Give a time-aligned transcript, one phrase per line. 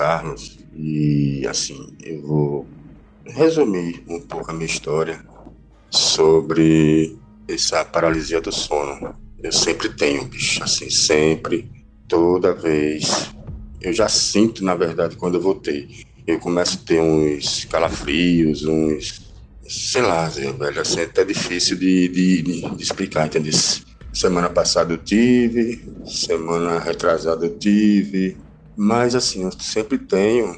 [0.00, 2.66] Carlos e assim, eu vou
[3.26, 5.22] resumir um pouco a minha história
[5.90, 9.14] sobre essa paralisia do sono.
[9.42, 11.70] Eu sempre tenho, bicho, assim, sempre,
[12.08, 13.30] toda vez.
[13.78, 15.86] Eu já sinto, na verdade, quando eu vou ter.
[16.26, 19.34] Eu começo a ter uns calafrios, uns.
[19.68, 23.52] Sei lá, velho, assim, é até difícil de, de, de explicar, entendeu?
[24.14, 28.38] Semana passada eu tive, semana retrasada eu tive,
[28.82, 30.56] mas assim, eu sempre tenho.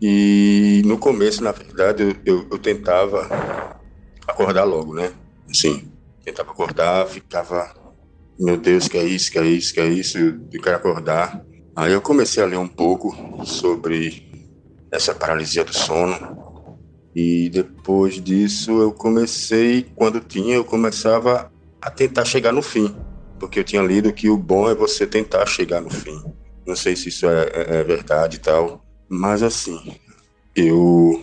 [0.00, 3.28] E no começo, na verdade, eu, eu, eu tentava
[4.26, 5.12] acordar logo, né?
[5.50, 5.92] Assim,
[6.24, 7.70] tentava acordar, ficava,
[8.40, 11.44] meu Deus, que é isso, que é isso, que é isso, eu quero acordar.
[11.76, 14.22] Aí eu comecei a ler um pouco sobre
[14.90, 16.16] essa paralisia do sono.
[17.14, 21.52] E depois disso eu comecei, quando tinha, eu começava
[21.82, 22.96] a tentar chegar no fim.
[23.38, 26.18] Porque eu tinha lido que o bom é você tentar chegar no fim.
[26.68, 28.84] Não sei se isso é, é, é verdade e tal.
[29.08, 29.98] Mas assim,
[30.54, 31.18] eu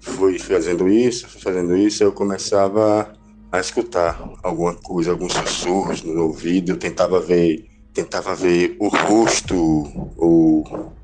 [0.00, 3.12] fui fazendo isso, fui fazendo isso, eu começava
[3.50, 9.56] a escutar alguma coisa, alguns sussurros no ouvido, eu tentava ver, tentava ver o rosto
[10.16, 10.94] ou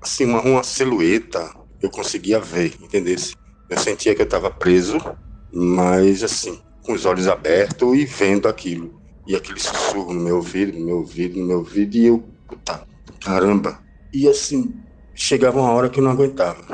[0.00, 3.32] assim uma, uma silhueta, eu conseguia ver, entendesse?
[3.68, 4.98] Eu sentia que eu estava preso,
[5.52, 9.00] mas assim, com os olhos abertos e vendo aquilo.
[9.26, 12.24] E aquele sussurro no meu ouvido, no meu ouvido, no meu ouvido, e eu,
[13.20, 13.80] caramba.
[14.12, 14.74] E assim,
[15.14, 16.64] chegava uma hora que eu não aguentava.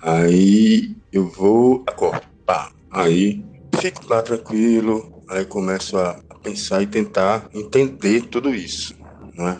[0.00, 2.72] Aí eu vou, acordo, pá.
[2.90, 3.44] Aí
[3.80, 8.94] fico lá tranquilo, aí começo a pensar e tentar entender tudo isso,
[9.34, 9.58] não é?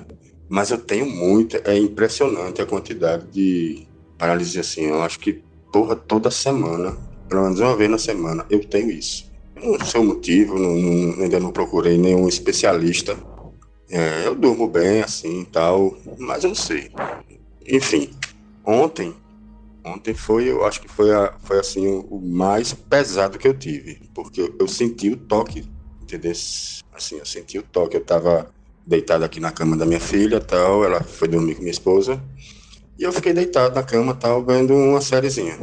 [0.49, 3.87] Mas eu tenho muito, é impressionante a quantidade de
[4.19, 4.83] paralisia assim.
[4.83, 6.95] Eu acho que porra, toda semana,
[7.29, 9.33] pelo menos uma vez na semana, eu tenho isso.
[9.57, 13.17] Não sei o motivo, não, não, ainda não procurei nenhum especialista.
[13.93, 16.91] É, eu durmo bem assim tal, mas eu não sei.
[17.69, 18.11] Enfim,
[18.65, 19.15] ontem
[19.85, 23.55] Ontem foi, eu acho que foi, a, foi assim, o, o, mais pesado que eu
[23.59, 25.69] tive, porque eu, eu, senti o toque,
[26.01, 26.31] entendeu?
[26.31, 28.49] Assim, eu senti o toque, eu tava
[28.87, 32.23] deitado aqui na cama da minha filha, tal, ela foi dormir com minha esposa,
[32.97, 35.59] e eu fiquei deitado na cama, tal, vendo uma sériezinha.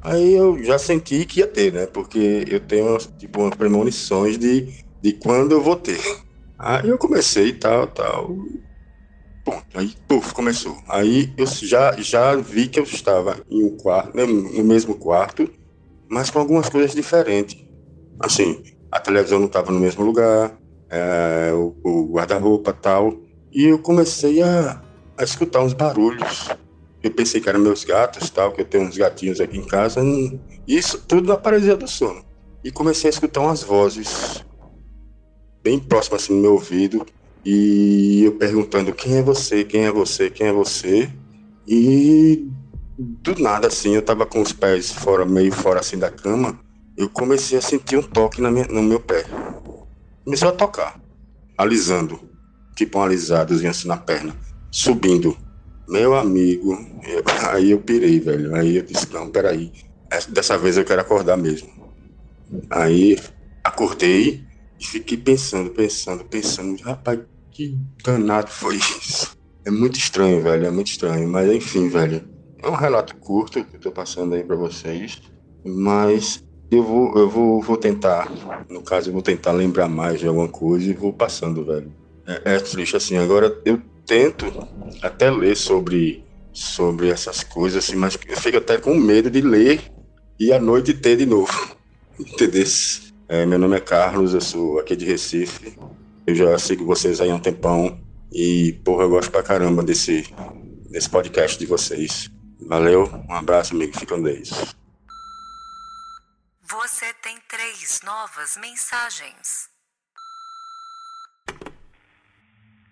[0.00, 1.86] Aí eu já senti que ia ter, né?
[1.86, 6.00] Porque eu tenho, tipo, umas premonições de, de quando eu vou ter.
[6.64, 8.36] Aí eu comecei tal, tal,
[9.44, 9.66] Ponto.
[9.76, 10.76] Aí, puf, começou.
[10.88, 15.50] Aí eu já, já vi que eu estava em um quarto, né, no mesmo quarto,
[16.08, 17.56] mas com algumas coisas diferentes.
[18.20, 18.62] Assim,
[18.92, 20.56] a televisão não estava no mesmo lugar,
[20.88, 23.16] é, o, o guarda-roupa tal.
[23.50, 24.80] E eu comecei a,
[25.18, 26.48] a escutar uns barulhos.
[27.02, 30.00] Eu pensei que eram meus gatos, tal, que eu tenho uns gatinhos aqui em casa.
[30.68, 32.24] Isso tudo na paralisia do sono.
[32.62, 34.44] E comecei a escutar umas vozes
[35.62, 37.06] bem próximas assim no meu ouvido,
[37.44, 41.10] e eu perguntando quem é você, quem é você, quem é você.
[41.66, 42.46] E
[42.98, 46.58] do nada, assim, eu tava com os pés fora, meio fora assim da cama,
[46.96, 49.24] eu comecei a sentir um toque na minha, no meu pé.
[50.24, 51.00] Começou a tocar,
[51.58, 52.20] alisando,
[52.76, 54.36] tipo um alisadozinho assim na perna,
[54.70, 55.36] subindo.
[55.88, 56.72] Meu amigo,
[57.02, 58.54] eu, aí eu pirei, velho.
[58.54, 59.72] Aí eu disse, não, peraí,
[60.28, 61.68] dessa vez eu quero acordar mesmo.
[62.70, 63.18] Aí
[63.64, 64.51] acordei
[64.82, 67.20] e fiquei pensando, pensando, pensando, rapaz,
[67.52, 69.30] que danado foi isso?
[69.64, 71.28] É muito estranho, velho, é muito estranho.
[71.28, 72.28] Mas enfim, velho,
[72.60, 75.22] é um relato curto que eu tô passando aí para vocês,
[75.64, 78.28] mas eu vou, eu vou, vou tentar,
[78.68, 81.94] no caso, eu vou tentar lembrar mais de alguma coisa e vou passando, velho.
[82.26, 83.16] É, é triste assim.
[83.16, 84.46] Agora eu tento
[85.00, 89.80] até ler sobre sobre essas coisas, assim, mas eu fico até com medo de ler
[90.40, 91.76] e à noite ter de novo.
[92.18, 92.66] Entendeu?
[93.32, 95.74] É, meu nome é Carlos, eu sou aqui de Recife.
[96.26, 97.98] Eu já sigo vocês aí há um tempão
[98.30, 100.26] e, porra, eu gosto pra caramba desse,
[100.90, 102.30] desse podcast de vocês.
[102.60, 103.98] Valeu, um abraço, amigo.
[103.98, 104.50] Fica com Deus.
[106.62, 109.70] Você tem três novas mensagens.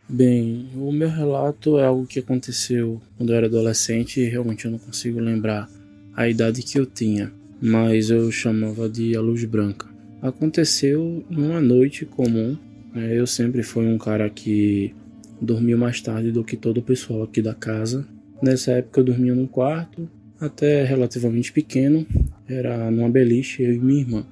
[0.08, 4.70] Bem, o meu relato é algo que aconteceu quando eu era adolescente e realmente eu
[4.70, 5.68] não consigo lembrar
[6.16, 9.89] a idade que eu tinha, mas eu chamava de a luz branca.
[10.22, 12.56] Aconteceu em uma noite comum.
[12.94, 13.18] Né?
[13.18, 14.94] Eu sempre fui um cara que
[15.40, 18.06] dormia mais tarde do que todo o pessoal aqui da casa.
[18.42, 20.08] Nessa época eu dormia num quarto,
[20.40, 22.06] até relativamente pequeno,
[22.48, 24.26] era numa beliche, eu e minha irmã.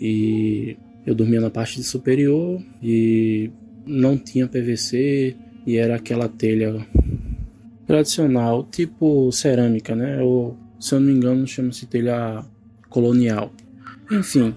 [0.00, 0.76] E
[1.06, 3.50] eu dormia na parte superior e
[3.86, 5.34] não tinha PVC
[5.66, 6.86] e era aquela telha
[7.86, 10.20] tradicional, tipo cerâmica, né?
[10.22, 12.44] Ou, se eu não me engano, chama-se telha
[12.88, 13.52] colonial.
[14.10, 14.54] Enfim,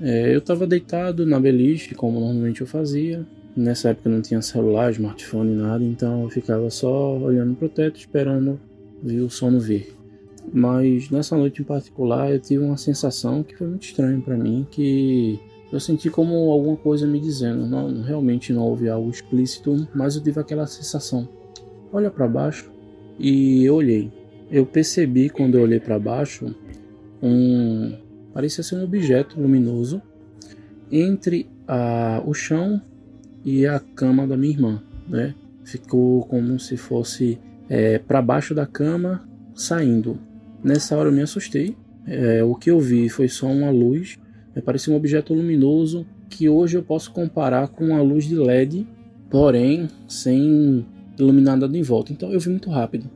[0.00, 3.24] é, eu estava deitado na beliche, como normalmente eu fazia.
[3.56, 8.58] Nessa época não tinha celular, smartphone, nada, então eu ficava só olhando pro teto, esperando
[9.02, 9.94] ver o sono vir.
[10.52, 14.66] Mas nessa noite em particular eu tive uma sensação que foi muito estranha para mim,
[14.70, 15.38] que
[15.72, 20.22] eu senti como alguma coisa me dizendo, não, realmente não houve algo explícito, mas eu
[20.22, 21.28] tive aquela sensação.
[21.92, 22.70] Olha para baixo
[23.18, 24.10] e eu olhei.
[24.50, 26.54] Eu percebi quando eu olhei para baixo
[27.22, 28.03] um
[28.34, 30.02] parecia ser um objeto luminoso
[30.90, 32.82] entre a, o chão
[33.44, 35.34] e a cama da minha irmã, né?
[35.64, 37.38] Ficou como se fosse
[37.68, 40.18] é, para baixo da cama saindo.
[40.62, 41.76] Nessa hora eu me assustei.
[42.06, 44.18] É, o que eu vi foi só uma luz
[44.54, 48.86] é, parecia um objeto luminoso que hoje eu posso comparar com a luz de LED,
[49.30, 50.86] porém sem
[51.18, 52.12] iluminar nada em volta.
[52.12, 53.10] Então eu vi muito rápido.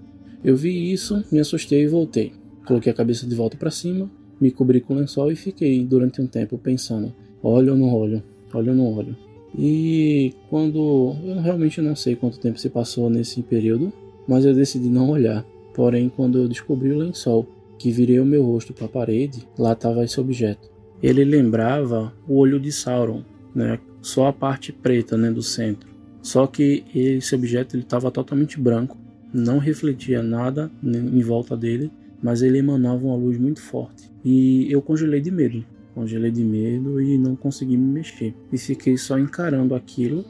[0.45, 2.33] Eu vi isso, me assustei e voltei.
[2.67, 6.27] Coloquei a cabeça de volta para cima, me cobri com lençol e fiquei durante um
[6.27, 7.13] tempo pensando:
[7.43, 9.17] olho ou não olho, olho ou não olho.
[9.59, 13.93] E quando eu realmente não sei quanto tempo se passou nesse período,
[14.27, 15.45] mas eu decidi não olhar.
[15.75, 17.47] Porém, quando eu descobri o lençol,
[17.79, 20.69] que virei o meu rosto para a parede, lá estava esse objeto
[21.03, 23.23] ele lembrava o olho de Sauron,
[23.55, 23.79] né?
[24.01, 25.89] Só a parte preta, né, do centro.
[26.23, 28.97] Só que esse objeto estava totalmente branco,
[29.33, 31.91] não refletia nada em volta dele,
[32.23, 34.11] mas ele emanava uma luz muito forte.
[34.25, 38.35] E eu congelei de medo, congelei de medo e não consegui me mexer.
[38.53, 40.25] E fiquei só encarando aquilo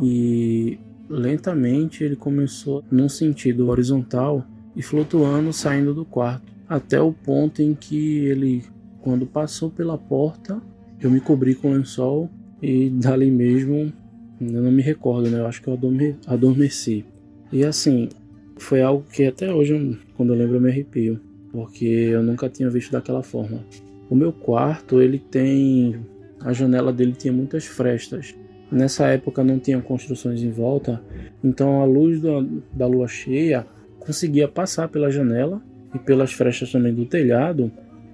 [0.00, 0.78] e
[1.08, 7.74] lentamente ele começou num sentido horizontal e flutuando saindo do quarto, até o ponto em
[7.74, 8.64] que ele
[9.02, 10.62] quando passou pela porta,
[11.00, 12.30] eu me cobri com o lençol
[12.62, 13.92] e dali mesmo,
[14.40, 15.40] eu não me recordo, né?
[15.40, 15.78] Eu acho que eu
[16.26, 17.04] adormeci.
[17.52, 18.08] E assim,
[18.56, 21.20] foi algo que até hoje, quando eu lembro, eu me arrepio,
[21.50, 23.64] porque eu nunca tinha visto daquela forma.
[24.08, 25.96] O meu quarto, ele tem.
[26.40, 28.34] A janela dele tinha muitas frestas.
[28.70, 31.02] Nessa época não tinha construções em volta,
[31.44, 32.42] então a luz da,
[32.72, 33.66] da lua cheia
[33.98, 35.62] conseguia passar pela janela
[35.94, 37.70] e pelas frestas também do telhado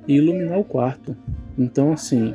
[0.06, 1.16] e iluminar o quarto.
[1.56, 2.34] Então, assim,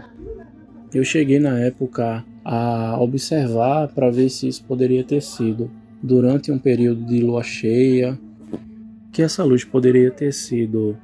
[0.94, 5.70] eu cheguei na época a observar para ver se isso poderia ter sido
[6.02, 8.20] durante um período de lua cheia,
[9.14, 10.98] que essa luz poderia ter sido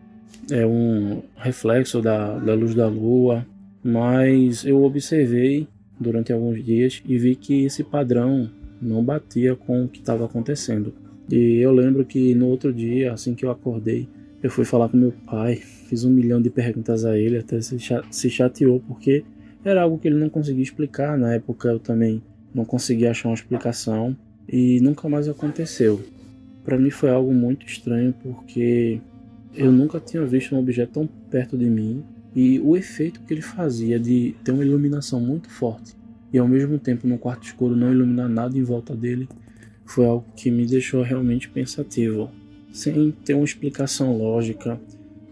[0.52, 3.46] é, um reflexo da, da luz da lua,
[3.84, 5.68] mas eu observei
[6.00, 8.50] durante alguns dias e vi que esse padrão
[8.82, 10.92] não batia com o que estava acontecendo.
[11.32, 14.10] E eu lembro que no outro dia, assim que eu acordei,
[14.42, 18.30] eu fui falar com meu pai, fiz um milhão de perguntas a ele, até se
[18.30, 19.24] chateou porque
[19.63, 21.16] era algo que ele não conseguia explicar.
[21.16, 22.24] Na época eu também
[22.56, 26.01] não conseguia achar uma explicação e nunca mais aconteceu.
[26.70, 29.02] Para mim foi algo muito estranho porque
[29.56, 32.04] eu nunca tinha visto um objeto tão perto de mim
[32.36, 35.96] e o efeito que ele fazia de ter uma iluminação muito forte
[36.32, 39.28] e ao mesmo tempo no quarto escuro não iluminar nada em volta dele
[39.84, 42.30] foi algo que me deixou realmente pensativo
[42.72, 44.80] sem ter uma explicação lógica.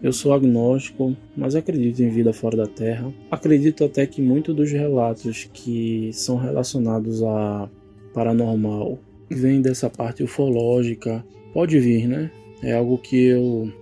[0.02, 3.14] Eu sou agnóstico, mas acredito em vida fora da Terra.
[3.30, 7.70] Acredito até que muitos dos relatos que são relacionados a
[8.12, 8.98] paranormal
[9.34, 11.24] vêm dessa parte ufológica.
[11.52, 12.30] Pode vir, né?
[12.62, 13.72] É algo que eu,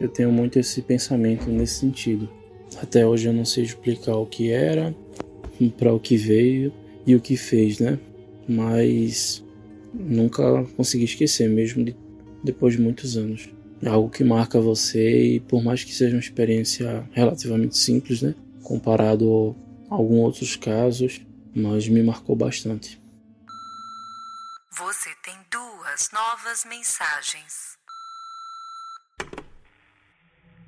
[0.00, 2.28] eu tenho muito esse pensamento nesse sentido.
[2.80, 4.94] Até hoje eu não sei explicar o que era,
[5.76, 6.72] para o que veio
[7.06, 7.98] e o que fez, né?
[8.48, 9.44] Mas
[9.92, 11.94] nunca consegui esquecer, mesmo de
[12.42, 13.48] depois de muitos anos.
[13.82, 18.34] É algo que marca você e por mais que seja uma experiência relativamente simples, né,
[18.62, 19.56] comparado
[19.88, 21.20] a alguns outros casos,
[21.54, 22.99] mas me marcou bastante.
[24.82, 27.76] Você tem duas novas mensagens.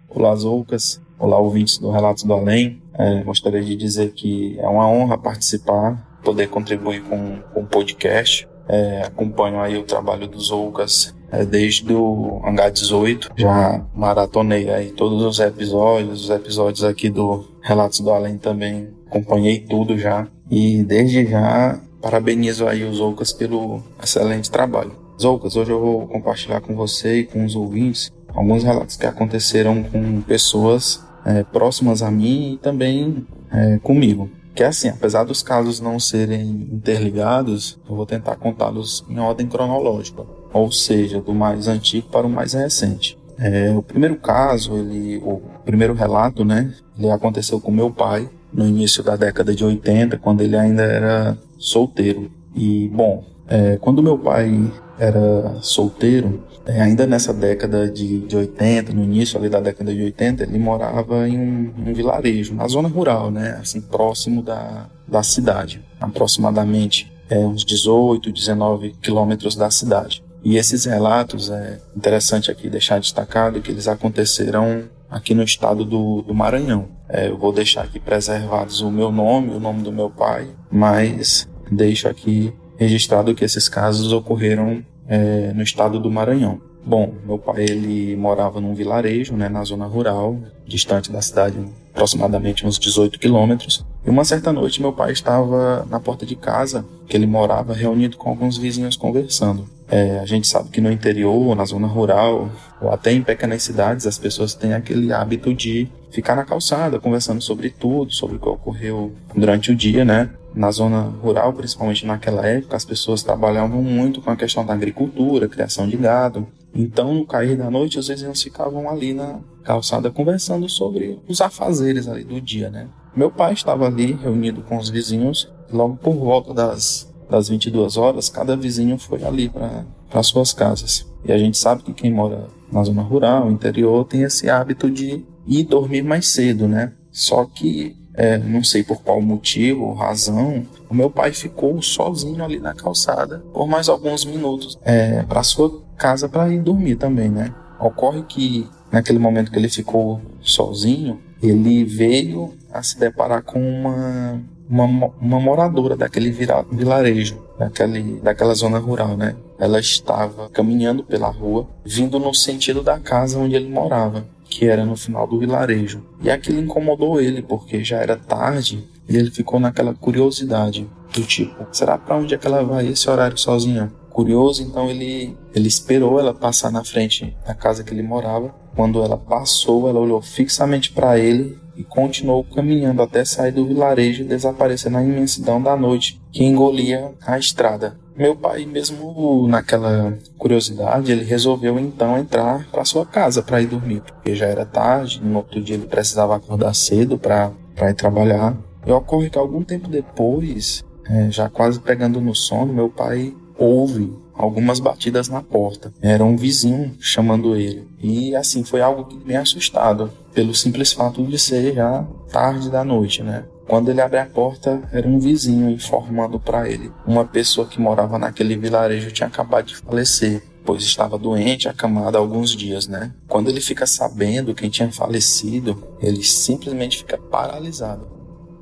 [0.07, 1.00] Olá, Zoucas.
[1.19, 2.83] Olá, ouvintes do Relatos do Além.
[2.92, 8.47] É, gostaria de dizer que é uma honra participar, poder contribuir com, o podcast.
[8.69, 14.92] É, acompanho aí o trabalho dos Zoucas é, desde o Hangar 18, já maratonei aí
[14.92, 20.28] todos os episódios, os episódios aqui do Relatos do Além também, acompanhei tudo já.
[20.50, 24.92] E desde já, parabenizo aí os Oucas pelo excelente trabalho.
[25.21, 29.85] Zoucas, hoje eu vou compartilhar com você e com os ouvintes alguns relatos que aconteceram
[29.85, 34.28] com pessoas é, próximas a mim e também é, comigo.
[34.54, 39.47] Que é assim, apesar dos casos não serem interligados, eu vou tentar contá-los em ordem
[39.47, 43.16] cronológica, ou seja, do mais antigo para o mais recente.
[43.38, 48.66] É, o primeiro caso, ele, o primeiro relato, né, ele aconteceu com meu pai no
[48.66, 52.30] início da década de 80, quando ele ainda era solteiro.
[52.54, 58.92] E, bom, é, quando meu pai era solteiro, é, ainda nessa década de, de 80,
[58.92, 62.88] no início ali da década de 80, ele morava em um, um, vilarejo, na zona
[62.88, 63.59] rural, né?
[63.61, 70.23] Assim, próximo da, da cidade, aproximadamente é, uns 18, 19 quilômetros da cidade.
[70.44, 76.23] E esses relatos, é interessante aqui deixar destacado que eles aconteceram aqui no estado do,
[76.23, 76.88] do Maranhão.
[77.12, 81.47] É, eu vou deixar aqui preservados o meu nome, o nome do meu pai, mas
[81.71, 86.59] deixo aqui registrado que esses casos ocorreram é, no estado do Maranhão.
[86.85, 91.57] Bom, meu pai ele morava num vilarejo, né, na zona rural, distante da cidade,
[91.92, 93.85] aproximadamente uns 18 quilômetros.
[94.04, 98.16] E uma certa noite meu pai estava na porta de casa que ele morava, reunido
[98.16, 99.66] com alguns vizinhos conversando.
[99.88, 102.50] É, a gente sabe que no interior, na zona rural,
[102.81, 107.40] ou até em pequenas cidades, as pessoas têm aquele hábito de ficar na calçada, conversando
[107.40, 110.31] sobre tudo, sobre o que ocorreu durante o dia, né?
[110.54, 115.49] na zona rural, principalmente naquela época, as pessoas trabalhavam muito com a questão da agricultura,
[115.49, 116.47] criação de gado.
[116.75, 122.09] Então, no cair da noite, os vizinhos ficavam ali na calçada conversando sobre os afazeres
[122.09, 122.88] ali do dia, né?
[123.14, 128.28] Meu pai estava ali reunido com os vizinhos, logo por volta das, das 22 horas,
[128.28, 131.07] cada vizinho foi ali para suas casas.
[131.25, 135.25] E a gente sabe que quem mora na zona rural, interior, tem esse hábito de
[135.47, 136.93] ir dormir mais cedo, né?
[137.11, 142.45] Só que é, não sei por qual motivo ou razão, o meu pai ficou sozinho
[142.45, 147.31] ali na calçada por mais alguns minutos é, para sua casa para ir dormir também,
[147.31, 147.55] né?
[147.81, 154.41] Ocorre que naquele momento que ele ficou sozinho, ele veio a se deparar com uma
[154.69, 159.37] uma, uma moradora daquele vira, vilarejo, daquele, daquela zona rural, né?
[159.59, 164.85] Ela estava caminhando pela rua, vindo no sentido da casa onde ele morava que era
[164.85, 166.02] no final do vilarejo.
[166.23, 171.66] E aquilo incomodou ele, porque já era tarde e ele ficou naquela curiosidade do tipo,
[171.73, 173.92] será para onde é que ela vai esse horário sozinha?
[174.11, 178.54] Curioso, então ele ele esperou ela passar na frente da casa que ele morava.
[178.75, 184.23] Quando ela passou, ela olhou fixamente para ele e continuou caminhando até sair do vilarejo
[184.23, 187.99] e desaparecer na imensidão da noite que engolia a estrada.
[188.16, 194.02] Meu pai, mesmo naquela curiosidade, ele resolveu então entrar para sua casa para ir dormir,
[194.02, 197.52] porque já era tarde, no outro dia ele precisava acordar cedo para
[197.88, 198.57] ir trabalhar.
[198.87, 204.12] E ocorre que algum tempo depois, é, já quase pegando no sono, meu pai ouve
[204.35, 205.92] algumas batidas na porta.
[206.00, 207.87] Era um vizinho chamando ele.
[208.00, 212.83] E assim, foi algo que me assustado, pelo simples fato de ser já tarde da
[212.83, 213.45] noite, né?
[213.66, 216.90] Quando ele abre a porta, era um vizinho informando para ele.
[217.07, 222.21] Uma pessoa que morava naquele vilarejo tinha acabado de falecer, pois estava doente, acamada há
[222.21, 223.12] alguns dias, né?
[223.28, 228.07] Quando ele fica sabendo quem tinha falecido, ele simplesmente fica paralisado.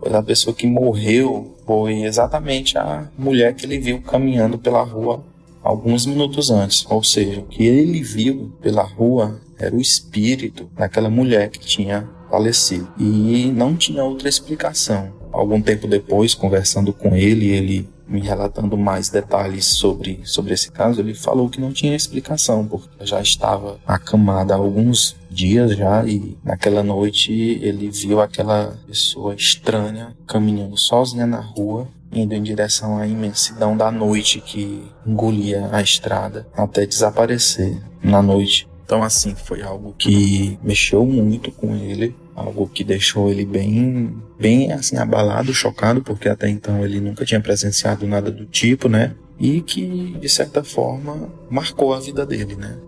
[0.00, 5.24] Pois a pessoa que morreu foi exatamente a mulher que ele viu caminhando pela rua
[5.62, 6.86] alguns minutos antes.
[6.88, 12.08] Ou seja, o que ele viu pela rua era o espírito daquela mulher que tinha
[12.30, 12.88] falecido.
[12.98, 15.12] E não tinha outra explicação.
[15.32, 21.00] Algum tempo depois, conversando com ele, ele me relatando mais detalhes sobre, sobre esse caso,
[21.00, 26.36] ele falou que não tinha explicação, porque já estava acamada há alguns dias já e
[26.42, 33.06] naquela noite ele viu aquela pessoa estranha caminhando sozinha na rua, indo em direção à
[33.06, 38.68] imensidão da noite que engolia a estrada até desaparecer na noite.
[38.90, 44.72] Então, assim, foi algo que mexeu muito com ele, algo que deixou ele bem, bem
[44.72, 49.14] assim abalado, chocado, porque até então ele nunca tinha presenciado nada do tipo, né?
[49.38, 52.80] E que de certa forma marcou a vida dele, né?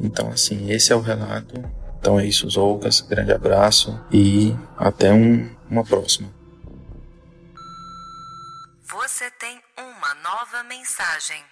[0.00, 1.54] Então, assim, esse é o relato.
[2.00, 3.00] Então é isso, Zoucas.
[3.00, 6.28] Grande abraço e até um, uma próxima.
[8.90, 11.44] Você tem uma nova mensagem.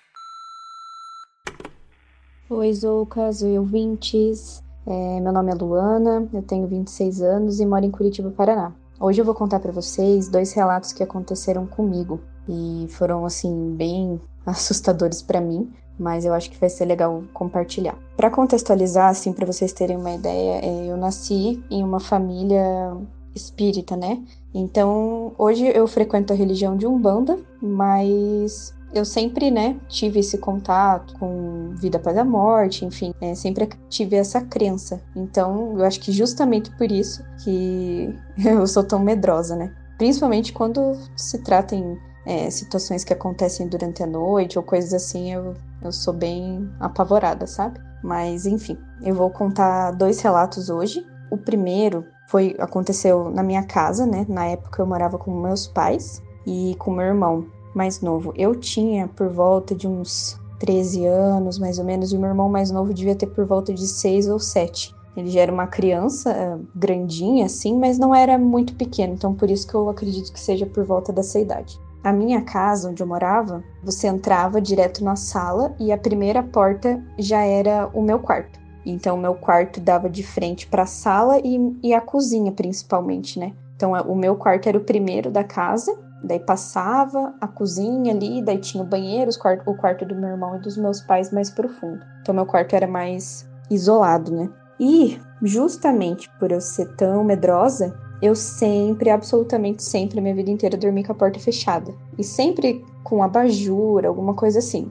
[2.49, 4.63] Oi, Zoucas, oi, ouvintes.
[4.87, 8.73] É, meu nome é Luana, eu tenho 26 anos e moro em Curitiba, Paraná.
[9.01, 14.21] Hoje eu vou contar para vocês dois relatos que aconteceram comigo e foram, assim, bem
[14.47, 17.99] assustadores para mim, mas eu acho que vai ser legal compartilhar.
[18.17, 22.97] Para contextualizar, assim, para vocês terem uma ideia, é, eu nasci em uma família
[23.35, 24.23] espírita, né?
[24.55, 31.15] Então, hoje eu frequento a religião de Umbanda, mas eu sempre, né, tive esse contato
[31.19, 35.01] com vida após a morte, enfim, é, sempre tive essa crença.
[35.15, 38.15] Então, eu acho que justamente por isso que
[38.45, 39.73] eu sou tão medrosa, né?
[39.99, 45.33] Principalmente quando se trata em é, situações que acontecem durante a noite ou coisas assim,
[45.33, 47.81] eu, eu sou bem apavorada, sabe?
[48.03, 51.07] Mas, enfim, eu vou contar dois relatos hoje.
[51.31, 54.27] O primeiro foi aconteceu na minha casa, né?
[54.29, 57.47] Na época eu morava com meus pais e com meu irmão
[57.77, 58.33] mais novo.
[58.35, 62.49] Eu tinha por volta de uns 13 anos, mais ou menos, e o meu irmão
[62.49, 64.95] mais novo devia ter por volta de 6 ou 7.
[65.17, 69.51] Ele já era uma criança eh, grandinha, assim, mas não era muito pequeno, então por
[69.51, 71.79] isso que eu acredito que seja por volta dessa idade.
[72.05, 77.03] A minha casa, onde eu morava, você entrava direto na sala e a primeira porta
[77.19, 78.61] já era o meu quarto.
[78.85, 83.39] Então, o meu quarto dava de frente para a sala e, e a cozinha, principalmente,
[83.39, 83.53] né?
[83.75, 88.59] Então, o meu quarto era o primeiro da casa Daí passava a cozinha ali, daí
[88.59, 89.31] tinha o banheiro,
[89.67, 92.05] o quarto do meu irmão e dos meus pais mais profundo.
[92.21, 94.51] Então meu quarto era mais isolado, né?
[94.79, 101.05] E justamente por eu ser tão medrosa, eu sempre, absolutamente sempre, minha vida inteira dormi
[101.05, 101.95] com a porta fechada.
[102.19, 104.91] E sempre com abajur, alguma coisa assim.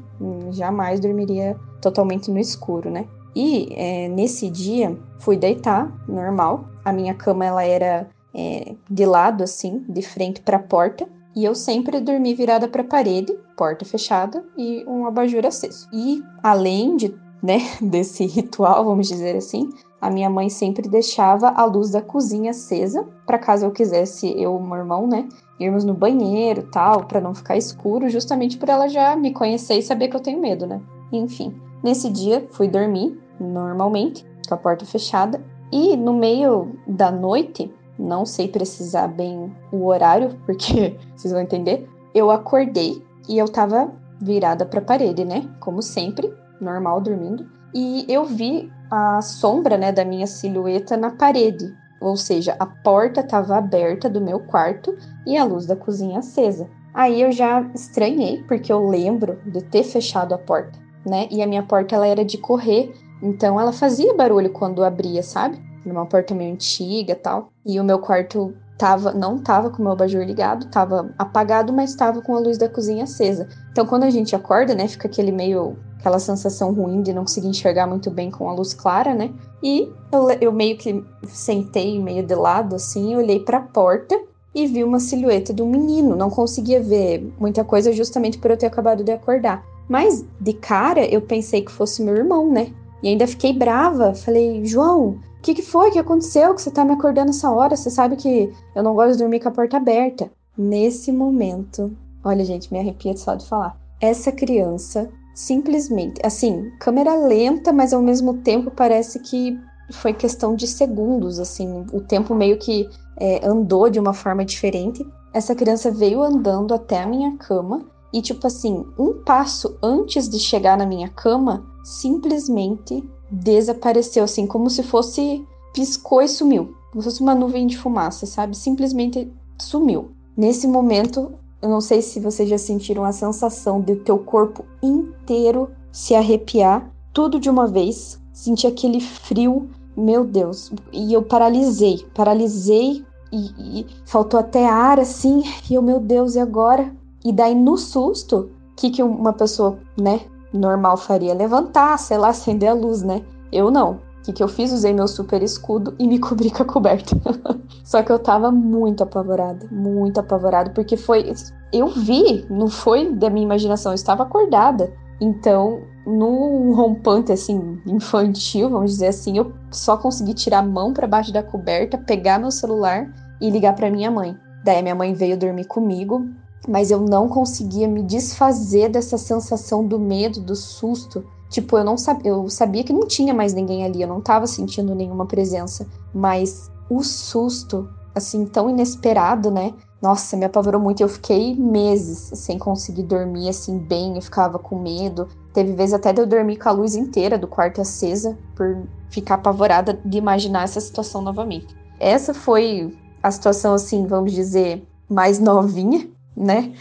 [0.51, 3.05] Jamais dormiria totalmente no escuro, né?
[3.35, 6.65] E é, nesse dia fui deitar, normal.
[6.85, 11.07] A minha cama ela era é, de lado, assim, de frente para a porta.
[11.35, 15.87] E eu sempre dormi virada para a parede, porta fechada e um abajur aceso.
[15.91, 17.13] E além de,
[17.43, 22.51] né, desse ritual, vamos dizer assim, a minha mãe sempre deixava a luz da cozinha
[22.51, 25.27] acesa, para caso eu quisesse, eu e meu irmão, né,
[25.59, 29.83] irmos no banheiro tal, para não ficar escuro, justamente por ela já me conhecer e
[29.83, 30.81] saber que eu tenho medo, né?
[31.11, 37.73] Enfim, nesse dia fui dormir normalmente, com a porta fechada, e no meio da noite
[37.97, 41.89] não sei precisar bem o horário, porque vocês vão entender.
[42.13, 45.47] Eu acordei e eu tava virada para a parede, né?
[45.59, 47.45] Como sempre, normal dormindo.
[47.73, 51.73] E eu vi a sombra, né, da minha silhueta na parede.
[51.99, 56.69] Ou seja, a porta estava aberta do meu quarto e a luz da cozinha acesa.
[56.93, 61.27] Aí eu já estranhei, porque eu lembro de ter fechado a porta, né?
[61.29, 65.61] E a minha porta ela era de correr, então ela fazia barulho quando abria, sabe?
[65.85, 67.51] Numa porta meio antiga tal.
[67.65, 71.95] E o meu quarto tava, não tava com o meu abajur ligado, tava apagado, mas
[71.95, 73.47] tava com a luz da cozinha acesa.
[73.71, 77.47] Então quando a gente acorda, né, fica aquele meio aquela sensação ruim de não conseguir
[77.47, 79.33] enxergar muito bem com a luz clara, né?
[79.63, 84.15] E eu, eu meio que sentei meio de lado assim, olhei para a porta
[84.53, 86.15] e vi uma silhueta de um menino.
[86.15, 89.65] Não conseguia ver muita coisa justamente por eu ter acabado de acordar.
[89.89, 92.71] Mas de cara eu pensei que fosse meu irmão, né?
[93.01, 94.13] E ainda fiquei brava.
[94.13, 95.89] Falei, João, que, que foi?
[95.89, 96.55] O que aconteceu?
[96.55, 97.75] Que você tá me acordando essa hora?
[97.75, 100.31] Você sabe que eu não gosto de dormir com a porta aberta.
[100.57, 103.77] Nesse momento, olha, gente, me arrepia só de falar.
[104.01, 109.55] Essa criança simplesmente, assim, câmera lenta, mas ao mesmo tempo parece que
[109.91, 115.05] foi questão de segundos, assim, o tempo meio que é, andou de uma forma diferente.
[115.31, 120.39] Essa criança veio andando até a minha cama e, tipo assim, um passo antes de
[120.39, 125.45] chegar na minha cama, simplesmente desapareceu, assim, como se fosse.
[125.73, 126.75] piscou e sumiu.
[126.91, 128.55] Como se fosse uma nuvem de fumaça, sabe?
[128.55, 130.11] Simplesmente sumiu.
[130.37, 135.69] Nesse momento, eu não sei se vocês já sentiram a sensação de teu corpo inteiro
[135.91, 138.19] se arrepiar, tudo de uma vez.
[138.33, 140.71] Sentir aquele frio, meu Deus.
[140.91, 145.43] E eu paralisei, paralisei e, e faltou até ar assim.
[145.69, 146.93] E eu, meu Deus, e agora?
[147.23, 150.21] E daí no susto, o que, que uma pessoa, né,
[150.57, 153.21] normal faria levantar, sei lá, acender a luz, né?
[153.51, 153.93] Eu não.
[153.93, 154.71] O que, que eu fiz?
[154.71, 157.15] Usei meu super escudo e me cobri com a coberta.
[157.83, 161.31] Só que eu tava muito apavorada, muito apavorada, porque foi.
[161.71, 164.91] Eu vi, não foi da minha imaginação, eu estava acordada.
[165.21, 171.07] Então, num rompante assim, infantil, vamos dizer assim, eu só consegui tirar a mão para
[171.07, 173.07] baixo da coberta, pegar meu celular
[173.39, 174.37] e ligar para minha mãe.
[174.63, 176.25] Daí minha mãe veio dormir comigo,
[176.67, 181.25] mas eu não conseguia me desfazer dessa sensação do medo, do susto.
[181.49, 184.47] Tipo, eu não sabia, eu sabia que não tinha mais ninguém ali, eu não tava
[184.47, 189.73] sentindo nenhuma presença, mas o susto, assim, tão inesperado, né?
[190.01, 191.01] Nossa, me apavorou muito.
[191.01, 195.27] Eu fiquei meses sem conseguir dormir assim bem, eu ficava com medo.
[195.53, 199.35] Teve vezes até de eu dormir com a luz inteira do quarto acesa por ficar
[199.35, 201.75] apavorada de imaginar essa situação novamente.
[201.99, 206.73] Essa foi a situação assim, vamos dizer, mais novinha né?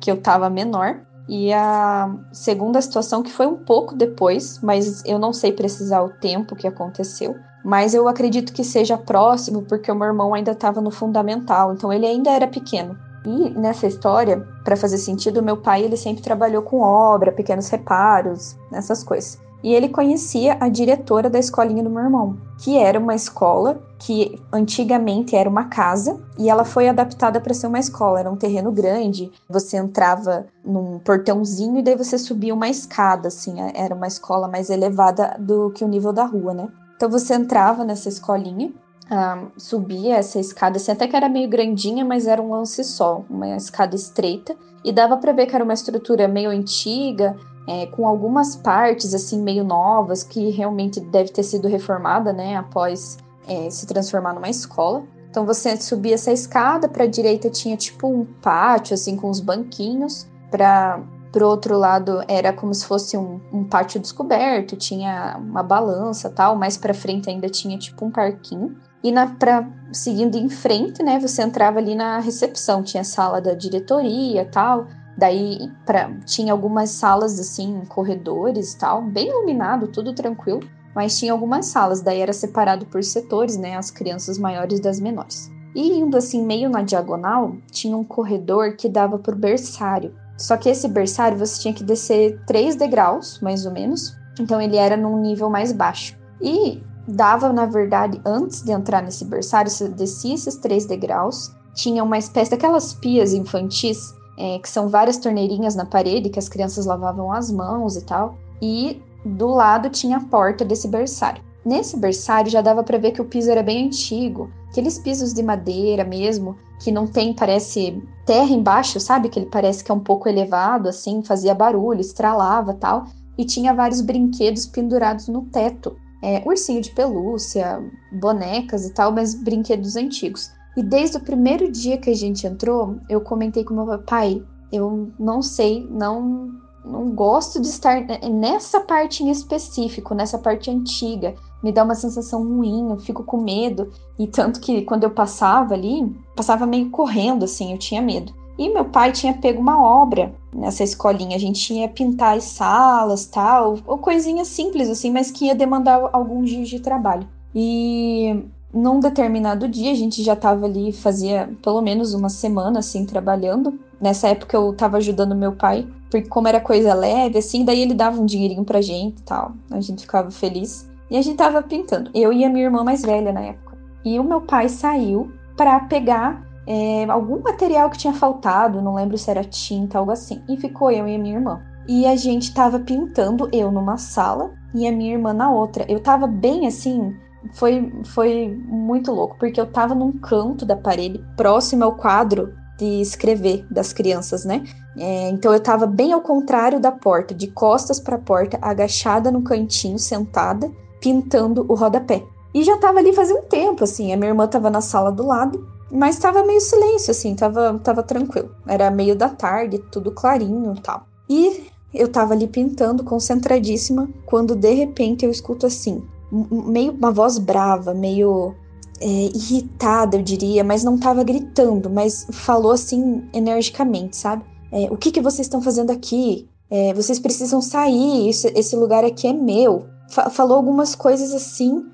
[0.00, 1.00] Que eu tava menor.
[1.28, 6.08] E a segunda situação, que foi um pouco depois, mas eu não sei precisar o
[6.08, 10.80] tempo que aconteceu, mas eu acredito que seja próximo, porque o meu irmão ainda estava
[10.80, 12.98] no fundamental, então ele ainda era pequeno.
[13.24, 18.56] E nessa história, para fazer sentido, meu pai ele sempre trabalhou com obra, pequenos reparos,
[18.72, 19.38] essas coisas.
[19.62, 24.40] E ele conhecia a diretora da escolinha do meu irmão, que era uma escola que
[24.52, 28.20] antigamente era uma casa e ela foi adaptada para ser uma escola.
[28.20, 33.56] Era um terreno grande, você entrava num portãozinho e daí você subia uma escada, assim,
[33.74, 36.68] era uma escola mais elevada do que o nível da rua, né?
[36.96, 38.72] Então você entrava nessa escolinha
[39.10, 43.24] ah, subia essa escada, assim, até que era meio grandinha, mas era um lance só,
[43.28, 48.06] uma escada estreita, e dava para ver que era uma estrutura meio antiga, é, com
[48.06, 53.86] algumas partes assim meio novas, que realmente deve ter sido reformada, né, após é, se
[53.86, 55.02] transformar numa escola.
[55.30, 59.40] Então você subia essa escada, para a direita tinha tipo um pátio assim com os
[59.40, 65.62] banquinhos, para pro outro lado era como se fosse um, um pátio descoberto, tinha uma
[65.62, 68.76] balança tal, mais para frente ainda tinha tipo um parquinho.
[69.02, 73.54] E na, pra, seguindo em frente, né, você entrava ali na recepção, tinha sala da
[73.54, 74.86] diretoria tal.
[75.16, 80.60] Daí pra, tinha algumas salas assim, corredores tal, bem iluminado, tudo tranquilo.
[80.94, 85.50] Mas tinha algumas salas, daí era separado por setores, né, as crianças maiores das menores.
[85.74, 90.12] E indo assim meio na diagonal, tinha um corredor que dava pro berçário.
[90.36, 94.16] Só que esse berçário você tinha que descer três degraus, mais ou menos.
[94.40, 96.18] Então ele era num nível mais baixo.
[96.40, 102.02] E dava, na verdade, antes de entrar nesse berçário, você descia esses três degraus, tinha
[102.02, 106.86] uma espécie daquelas pias infantis, é, que são várias torneirinhas na parede que as crianças
[106.86, 111.42] lavavam as mãos e tal, e do lado tinha a porta desse berçário.
[111.62, 115.42] Nesse berçário já dava para ver que o piso era bem antigo, aqueles pisos de
[115.42, 119.28] madeira mesmo, que não tem, parece, terra embaixo, sabe?
[119.28, 123.04] Que ele parece que é um pouco elevado, assim, fazia barulho, estralava tal.
[123.36, 129.34] E tinha vários brinquedos pendurados no teto é, ursinho de pelúcia, bonecas e tal, mas
[129.34, 130.50] brinquedos antigos.
[130.80, 135.10] E desde o primeiro dia que a gente entrou, eu comentei com meu pai, eu
[135.18, 141.34] não sei, não não gosto de estar nessa parte em específico, nessa parte antiga.
[141.62, 143.92] Me dá uma sensação ruim, eu fico com medo.
[144.18, 148.32] E tanto que quando eu passava ali, passava meio correndo, assim, eu tinha medo.
[148.58, 151.36] E meu pai tinha pego uma obra nessa escolinha.
[151.36, 156.08] A gente ia pintar as salas, tal, ou coisinhas simples assim, mas que ia demandar
[156.10, 157.28] alguns dias de trabalho.
[157.54, 163.04] E num determinado dia, a gente já estava ali, fazia pelo menos uma semana assim
[163.04, 163.78] trabalhando.
[164.00, 167.94] Nessa época eu estava ajudando meu pai, porque como era coisa leve assim, daí ele
[167.94, 169.52] dava um dinheirinho pra gente, tal.
[169.70, 170.88] A gente ficava feliz.
[171.10, 172.10] E a gente tava pintando.
[172.14, 173.76] Eu e a minha irmã mais velha na época.
[174.04, 179.18] E o meu pai saiu para pegar é, algum material que tinha faltado, não lembro
[179.18, 180.40] se era tinta, algo assim.
[180.48, 181.60] E ficou eu e a minha irmã.
[181.88, 185.84] E a gente tava pintando, eu numa sala e a minha irmã na outra.
[185.88, 187.12] Eu tava bem assim,
[187.54, 193.00] foi, foi muito louco, porque eu tava num canto da parede, próximo ao quadro de
[193.00, 194.64] escrever das crianças, né?
[194.96, 199.30] É, então eu tava bem ao contrário da porta, de costas para a porta, agachada
[199.30, 202.22] no cantinho, sentada, pintando o rodapé.
[202.54, 204.12] E já tava ali fazia um tempo, assim.
[204.12, 208.02] A minha irmã tava na sala do lado mas tava meio silêncio, assim, tava, tava
[208.02, 208.54] tranquilo.
[208.66, 211.06] Era meio da tarde, tudo clarinho e tal.
[211.28, 217.38] E eu tava ali pintando, concentradíssima, quando de repente eu escuto assim, meio uma voz
[217.38, 218.54] brava, meio
[219.00, 224.44] é, irritada, eu diria, mas não tava gritando, mas falou assim energicamente, sabe?
[224.72, 226.48] É, o que que vocês estão fazendo aqui?
[226.70, 229.86] É, vocês precisam sair, esse, esse lugar aqui é meu.
[230.08, 231.84] Fa falou algumas coisas assim,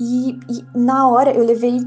[0.00, 1.78] e, e na hora eu levei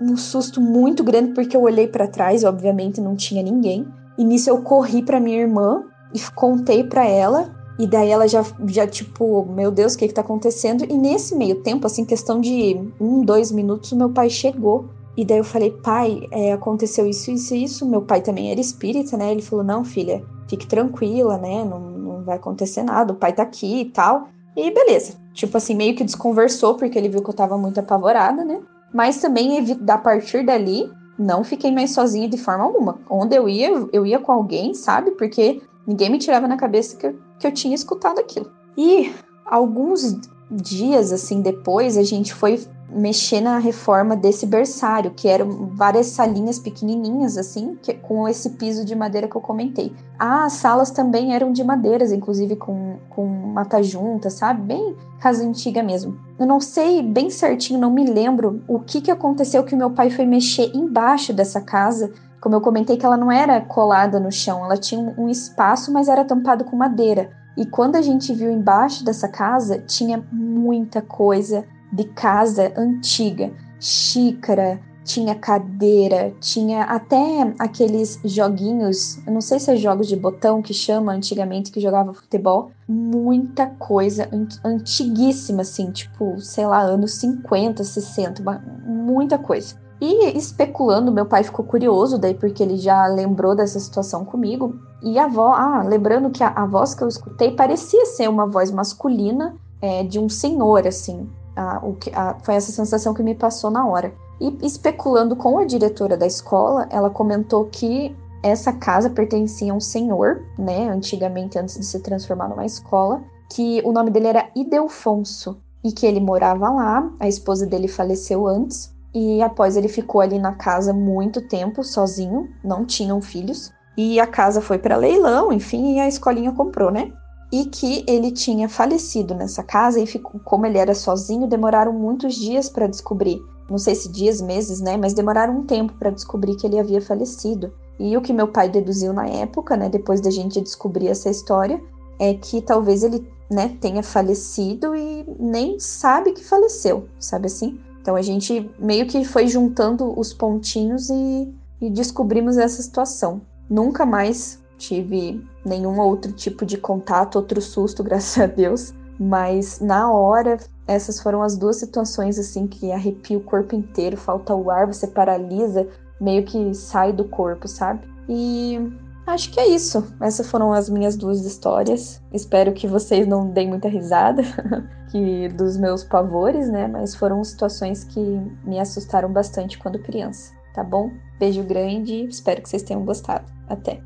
[0.00, 3.86] um susto muito grande porque eu olhei para trás, obviamente não tinha ninguém.
[4.16, 7.54] E nisso eu corri para minha irmã e contei para ela.
[7.78, 10.84] E daí ela já, já tipo, meu Deus, o que que tá acontecendo?
[10.84, 14.86] E nesse meio tempo, assim, questão de um, dois minutos, o meu pai chegou.
[15.16, 17.86] E daí eu falei, pai, é, aconteceu isso, isso e isso.
[17.86, 19.30] Meu pai também era espírita, né?
[19.32, 21.64] Ele falou, não, filha, fique tranquila, né?
[21.64, 24.28] Não, não vai acontecer nada, o pai tá aqui e tal.
[24.56, 25.14] E beleza.
[25.34, 28.60] Tipo assim, meio que desconversou, porque ele viu que eu tava muito apavorada, né?
[28.96, 29.58] mas também
[29.88, 32.98] a partir dali não fiquei mais sozinha de forma alguma.
[33.08, 35.10] Onde eu ia, eu ia com alguém, sabe?
[35.12, 38.50] Porque ninguém me tirava na cabeça que eu, que eu tinha escutado aquilo.
[38.76, 39.12] E
[39.44, 40.18] alguns
[40.50, 46.58] dias assim depois, a gente foi mexer na reforma desse berçário, que eram várias salinhas
[46.58, 49.92] pequenininhas assim, que, com esse piso de madeira que eu comentei.
[50.18, 54.62] As salas também eram de madeiras, inclusive com, com mata junta, sabe?
[54.62, 56.16] Bem casa antiga mesmo.
[56.38, 60.10] Eu não sei bem certinho, não me lembro o que, que aconteceu que meu pai
[60.10, 62.12] foi mexer embaixo dessa casa
[62.46, 66.06] Como eu comentei que ela não era colada no chão, ela tinha um espaço, mas
[66.06, 67.28] era tampado com madeira.
[67.56, 74.78] E quando a gente viu embaixo dessa casa, tinha muita coisa de casa antiga, xícara,
[75.02, 80.72] tinha cadeira, tinha até aqueles joguinhos, eu não sei se é jogos de botão que
[80.72, 84.30] chama antigamente que jogava futebol, muita coisa
[84.64, 88.40] antiguíssima assim, tipo, sei lá, anos 50, 60,
[88.86, 89.84] muita coisa.
[90.00, 94.74] E especulando, meu pai ficou curioso daí porque ele já lembrou dessa situação comigo.
[95.02, 98.46] E a voz, ah, lembrando que a, a voz que eu escutei parecia ser uma
[98.46, 101.28] voz masculina é, de um senhor, assim.
[101.54, 104.12] A, o que, a, foi essa sensação que me passou na hora.
[104.38, 109.80] E especulando com a diretora da escola, ela comentou que essa casa pertencia a um
[109.80, 115.56] senhor, né, antigamente antes de se transformar numa escola, que o nome dele era Idelfonso
[115.82, 120.38] e que ele morava lá, a esposa dele faleceu antes e após ele ficou ali
[120.38, 125.94] na casa muito tempo sozinho, não tinham filhos, e a casa foi para leilão, enfim,
[125.94, 127.10] e a escolinha comprou, né?
[127.50, 132.34] E que ele tinha falecido nessa casa e ficou, como ele era sozinho, demoraram muitos
[132.34, 134.96] dias para descobrir não sei se dias, meses, né?
[134.96, 137.72] Mas demoraram um tempo para descobrir que ele havia falecido.
[137.98, 141.82] E o que meu pai deduziu na época, né, depois da gente descobrir essa história,
[142.18, 147.80] é que talvez ele, né, tenha falecido e nem sabe que faleceu, sabe assim?
[148.06, 153.40] Então a gente meio que foi juntando os pontinhos e, e descobrimos essa situação.
[153.68, 158.94] Nunca mais tive nenhum outro tipo de contato, outro susto, graças a Deus.
[159.18, 164.54] Mas na hora essas foram as duas situações assim que arrepia o corpo inteiro, falta
[164.54, 165.88] o ar, você paralisa,
[166.20, 168.06] meio que sai do corpo, sabe?
[168.28, 168.78] E
[169.26, 170.06] acho que é isso.
[170.20, 172.22] Essas foram as minhas duas histórias.
[172.32, 174.44] Espero que vocês não deem muita risada
[175.16, 176.86] que dos meus pavores, né?
[176.86, 178.20] Mas foram situações que
[178.64, 181.10] me assustaram bastante quando criança, tá bom?
[181.38, 183.44] Beijo grande, espero que vocês tenham gostado.
[183.68, 184.00] Até.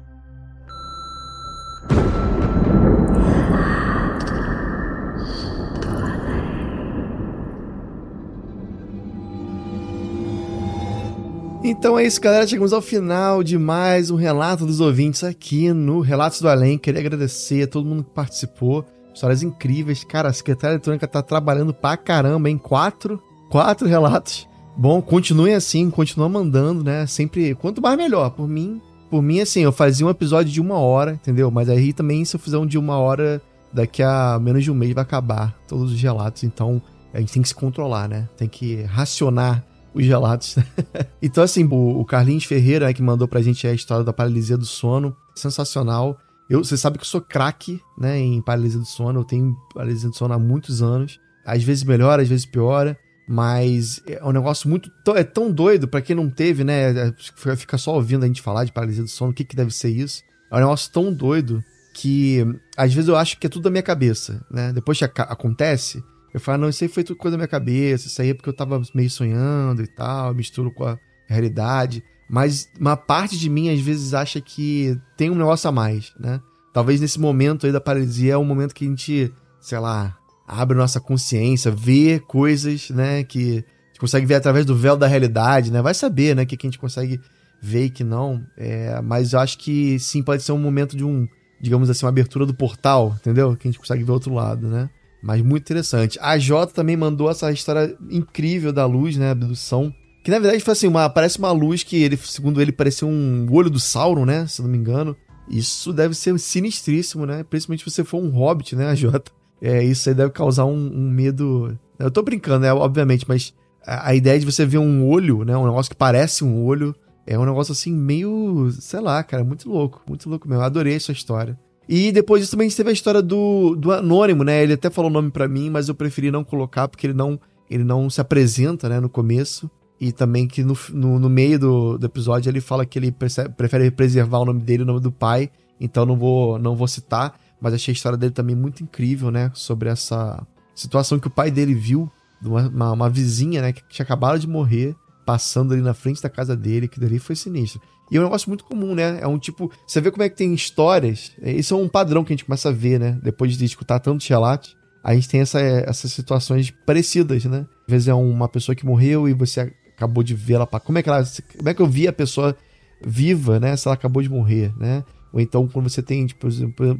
[11.62, 12.46] Então é isso, galera.
[12.46, 16.78] Chegamos ao final de mais um relato dos ouvintes aqui no Relatos do Além.
[16.78, 18.84] Queria agradecer a todo mundo que participou.
[19.14, 20.04] Histórias incríveis.
[20.04, 24.48] Cara, a Secretaria Eletrônica tá trabalhando pra caramba em quatro, quatro relatos.
[24.76, 27.06] Bom, continuem assim, continuem mandando, né?
[27.06, 28.30] Sempre, quanto mais melhor.
[28.30, 31.50] Por mim, por mim, assim, eu fazia um episódio de uma hora, entendeu?
[31.50, 33.42] Mas aí também, se eu fizer um de uma hora,
[33.72, 36.44] daqui a menos de um mês vai acabar todos os relatos.
[36.44, 36.80] Então,
[37.12, 38.28] a gente tem que se controlar, né?
[38.36, 40.56] Tem que racionar os gelados.
[41.20, 44.64] então, assim, o, Carlinhos Ferreira, né, que mandou pra gente a história da paralisia do
[44.64, 46.16] sono, sensacional.
[46.50, 49.20] Eu, você sabe que eu sou craque, né, em paralisia do sono.
[49.20, 51.20] Eu tenho paralisia do sono há muitos anos.
[51.46, 52.98] Às vezes melhora, às vezes piora.
[53.28, 54.90] Mas é um negócio muito.
[55.14, 56.90] É tão doido para quem não teve, né?
[56.90, 59.72] É, fica só ouvindo a gente falar de paralisia do sono, o que, que deve
[59.72, 60.24] ser isso.
[60.50, 61.62] É um negócio tão doido
[61.94, 62.44] que
[62.76, 64.72] às vezes eu acho que é tudo da minha cabeça, né?
[64.72, 66.02] Depois que acontece,
[66.34, 68.48] eu falo, não, isso aí foi tudo coisa da minha cabeça, isso aí é porque
[68.48, 72.02] eu tava meio sonhando e tal, misturo com a realidade.
[72.30, 76.40] Mas uma parte de mim às vezes acha que tem um negócio a mais, né?
[76.72, 80.16] Talvez nesse momento aí da paralisia é um momento que a gente, sei lá,
[80.46, 85.08] abre nossa consciência, vê coisas, né, que a gente consegue ver através do véu da
[85.08, 85.82] realidade, né?
[85.82, 87.20] Vai saber, né, que, que a gente consegue
[87.60, 88.40] ver e que não.
[88.56, 91.26] É, mas eu acho que sim, pode ser um momento de um,
[91.60, 93.56] digamos assim, uma abertura do portal, entendeu?
[93.56, 94.88] Que a gente consegue ver outro lado, né?
[95.20, 96.16] Mas muito interessante.
[96.22, 99.32] A Jota também mandou essa história incrível da luz, né?
[99.32, 99.92] Abdução.
[100.22, 103.46] Que na verdade foi assim, uma, parece uma luz que ele, segundo ele, parecia um
[103.50, 104.46] olho do Sauron, né?
[104.46, 105.16] Se não me engano.
[105.48, 107.42] Isso deve ser sinistríssimo, né?
[107.42, 109.32] Principalmente se você for um hobbit, né, Jota?
[109.60, 111.76] É, isso aí deve causar um, um medo.
[111.98, 112.72] Eu tô brincando, né?
[112.72, 113.52] Obviamente, mas
[113.84, 115.56] a, a, ideia de você ver um olho, né?
[115.56, 116.94] Um negócio que parece um olho,
[117.26, 118.70] é um negócio assim meio.
[118.78, 120.02] sei lá, cara, muito louco.
[120.08, 120.62] Muito louco mesmo.
[120.62, 121.58] Eu adorei essa história.
[121.88, 124.62] E depois disso também a gente teve a história do, do Anônimo, né?
[124.62, 127.38] Ele até falou o nome para mim, mas eu preferi não colocar porque ele não,
[127.68, 129.68] ele não se apresenta, né, no começo.
[130.00, 133.12] E também que no, no, no meio do, do episódio ele fala que ele
[133.56, 135.50] prefere preservar o nome dele e o nome do pai.
[135.78, 137.38] Então não vou, não vou citar.
[137.60, 139.50] Mas achei a história dele também muito incrível, né?
[139.52, 140.42] Sobre essa
[140.74, 142.10] situação que o pai dele viu.
[142.42, 143.72] Uma, uma, vizinha, né?
[143.72, 144.96] Que tinha acabado de morrer.
[145.26, 146.88] Passando ali na frente da casa dele.
[146.88, 147.82] Que dali foi sinistro.
[148.10, 149.18] E é um negócio muito comum, né?
[149.20, 149.70] É um tipo.
[149.86, 151.32] Você vê como é que tem histórias.
[151.42, 153.18] Isso é um padrão que a gente começa a ver, né?
[153.22, 157.66] Depois de escutar tantos relatos, a gente tem essa, essas situações parecidas, né?
[157.86, 160.66] Às vezes é uma pessoa que morreu e você acabou de vê-la.
[160.66, 161.22] Como é que ela.
[161.56, 162.56] Como é que eu vi a pessoa
[163.04, 163.76] viva, né?
[163.76, 165.04] Se ela acabou de morrer, né?
[165.32, 166.48] Ou então quando você tem, tipo,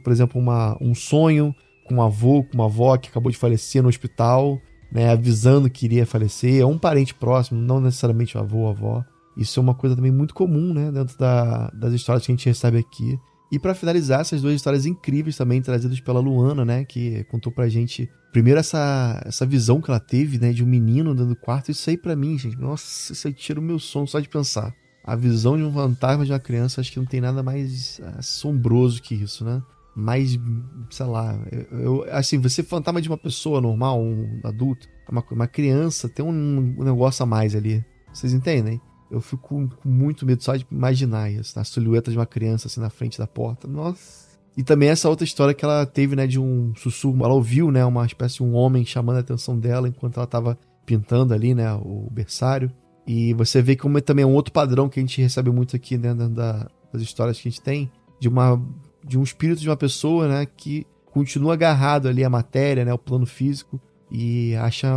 [0.02, 3.82] por exemplo, uma, um sonho com um avô, com uma avó que acabou de falecer
[3.82, 4.60] no hospital,
[4.92, 5.10] né?
[5.10, 6.60] Avisando que iria falecer.
[6.60, 9.04] É um parente próximo, não necessariamente avô ou avó.
[9.36, 12.46] Isso é uma coisa também muito comum, né, dentro da, das histórias que a gente
[12.46, 13.18] recebe aqui.
[13.50, 17.68] E para finalizar, essas duas histórias incríveis também trazidas pela Luana, né, que contou pra
[17.68, 21.70] gente primeiro essa, essa visão que ela teve, né, de um menino dentro do quarto.
[21.70, 24.74] Isso aí para mim, gente, nossa, isso aí tira o meu sono só de pensar.
[25.04, 29.02] A visão de um fantasma de uma criança, acho que não tem nada mais assombroso
[29.02, 29.62] que isso, né?
[29.96, 30.38] Mais,
[30.90, 31.36] sei lá,
[31.72, 36.76] eu, assim, você fantasma de uma pessoa normal, um adulto, uma, uma criança, tem um,
[36.78, 37.84] um negócio a mais ali.
[38.12, 38.80] Vocês entendem?
[39.10, 42.80] Eu fico com muito medo só de imaginar isso, a silhueta de uma criança assim
[42.80, 43.66] na frente da porta.
[43.66, 44.29] Nossa.
[44.56, 47.84] E também essa outra história que ela teve, né, de um sussurro, ela ouviu, né,
[47.84, 51.72] uma espécie de um homem chamando a atenção dela enquanto ela estava pintando ali, né,
[51.74, 52.70] o berçário.
[53.06, 55.96] E você vê como é também um outro padrão que a gente recebe muito aqui,
[55.96, 58.60] né, da, das histórias que a gente tem, de uma
[59.02, 62.98] de um espírito de uma pessoa, né, que continua agarrado ali à matéria, né, ao
[62.98, 64.88] plano físico e acha,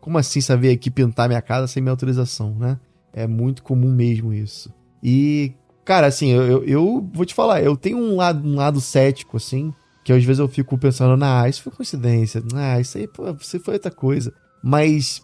[0.00, 2.78] como assim saber aqui pintar minha casa sem minha autorização, né?
[3.12, 4.72] É muito comum mesmo isso.
[5.02, 5.52] E,
[5.84, 9.72] cara, assim, eu, eu, vou te falar, eu tenho um lado, um lado cético, assim,
[10.04, 13.58] que às vezes eu fico pensando, ah, isso foi coincidência, ah, isso aí, pô, você
[13.58, 14.32] foi outra coisa.
[14.62, 15.22] Mas,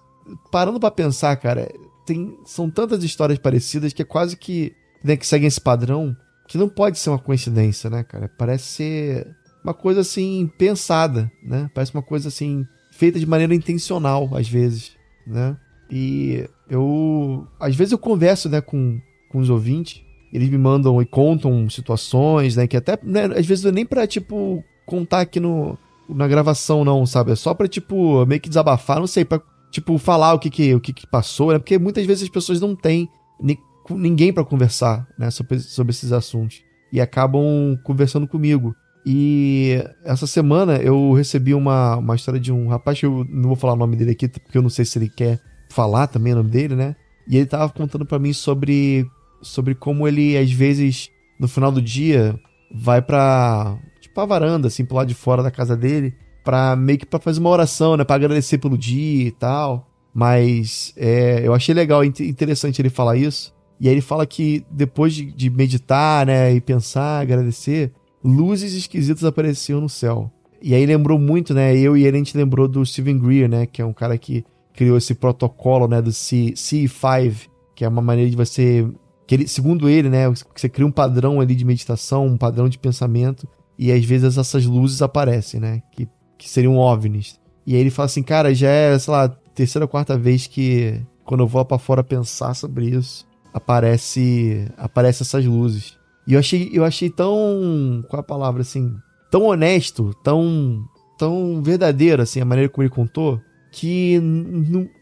[0.50, 1.68] parando para pensar, cara,
[2.04, 6.16] tem, são tantas histórias parecidas que é quase que, né, que seguem esse padrão,
[6.46, 8.30] que não pode ser uma coincidência, né, cara?
[8.38, 11.70] Parece ser uma coisa, assim, pensada, né?
[11.74, 14.92] Parece uma coisa, assim, feita de maneira intencional, às vezes,
[15.26, 15.56] né?
[15.90, 17.46] E eu.
[17.60, 20.02] Às vezes eu converso, né, com, com os ouvintes.
[20.32, 22.66] Eles me mandam e contam situações, né?
[22.66, 26.84] Que até, né, às vezes não é nem pra, tipo, contar aqui no, na gravação,
[26.84, 27.32] não, sabe?
[27.32, 30.74] É só pra, tipo, meio que desabafar, não sei, pra, tipo, falar o que que,
[30.74, 31.58] o que, que passou, né?
[31.58, 33.08] Porque muitas vezes as pessoas não têm
[33.40, 33.58] ni,
[33.90, 35.30] ninguém para conversar, né?
[35.30, 36.62] Sobre, sobre esses assuntos.
[36.92, 38.74] E acabam conversando comigo.
[39.04, 43.56] E essa semana eu recebi uma, uma história de um rapaz que eu não vou
[43.56, 46.36] falar o nome dele aqui, porque eu não sei se ele quer falar também o
[46.36, 46.96] nome dele, né?
[47.26, 49.06] E ele tava contando para mim sobre
[49.42, 52.38] sobre como ele às vezes no final do dia
[52.72, 56.14] vai para tipo a varanda assim pro lado de fora da casa dele
[56.48, 59.86] para meio que para fazer uma oração, né, para agradecer pelo dia e tal.
[60.14, 63.54] Mas é, eu achei legal, interessante ele falar isso.
[63.78, 67.92] E aí ele fala que depois de, de meditar, né, e pensar, agradecer,
[68.24, 70.32] luzes esquisitas apareciam no céu.
[70.62, 71.76] E aí lembrou muito, né?
[71.76, 73.66] Eu e ele a gente lembrou do Steven Greer, né?
[73.66, 74.42] Que é um cara que
[74.74, 78.88] criou esse protocolo, né, do C, C5, que é uma maneira de você,
[79.28, 80.24] que ele, segundo ele, né,
[80.56, 83.46] você cria um padrão ali de meditação, um padrão de pensamento,
[83.78, 87.38] e às vezes essas luzes aparecem, né, que, que seriam OVNIs.
[87.66, 90.98] E aí ele fala assim, cara, já é, sei lá, terceira ou quarta vez que
[91.26, 95.98] quando eu vou para fora pensar sobre isso, aparece aparece essas luzes.
[96.26, 98.96] E eu achei, eu achei tão, qual é a palavra assim,
[99.30, 100.82] tão honesto, tão
[101.18, 103.38] tão verdadeiro assim a maneira como ele contou,
[103.70, 104.18] que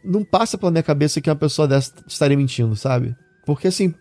[0.03, 3.15] não passa pela minha cabeça que uma pessoa dessa estaria mentindo, sabe?
[3.45, 3.95] Porque assim,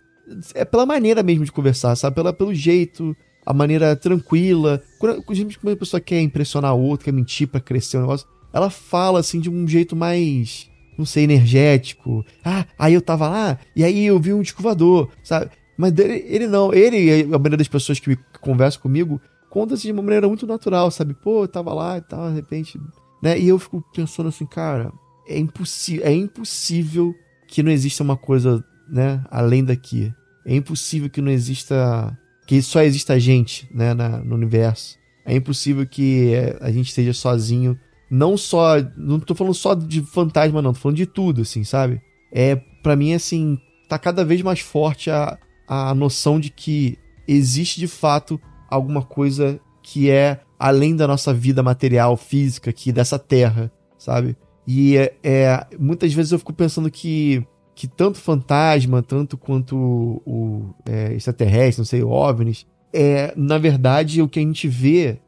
[0.53, 2.15] é pela maneira mesmo de conversar, sabe?
[2.15, 4.81] Pela, pelo jeito, a maneira tranquila.
[4.99, 9.19] Quando, quando pessoa quer impressionar o outro, quer mentir para crescer o negócio, ela fala
[9.19, 12.25] assim de um jeito mais, não sei, energético.
[12.43, 15.49] Ah, aí eu tava lá e aí eu vi um descovador, sabe?
[15.77, 20.01] Mas ele, ele não, ele, a maioria das pessoas que, conversam comigo, conta-se de uma
[20.01, 21.13] maneira muito natural, sabe?
[21.13, 22.79] Pô, eu tava lá e tal, de repente
[23.25, 23.39] né?
[23.39, 24.93] E eu fico pensando assim, cara,
[25.27, 27.15] é impossível, é impossível
[27.47, 30.13] que não exista uma coisa, né, além daqui.
[30.45, 34.97] É impossível que não exista, que só exista a gente, né, na, no universo.
[35.25, 37.77] É impossível que é, a gente esteja sozinho,
[38.09, 41.99] não só, não tô falando só de fantasma não, tô falando de tudo, assim, sabe?
[42.31, 43.57] É, para mim, assim,
[43.89, 49.59] tá cada vez mais forte a, a noção de que existe de fato alguma coisa
[49.81, 54.35] que é além da nossa vida material, física aqui, dessa terra, sabe?
[54.67, 57.45] E é, é, muitas vezes eu fico pensando que,
[57.75, 64.21] que tanto fantasma, tanto quanto o, o é, extraterrestre, não sei, OVNIs, é, na verdade,
[64.21, 65.19] o que a gente vê